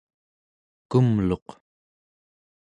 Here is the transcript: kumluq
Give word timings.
kumluq 0.89 1.47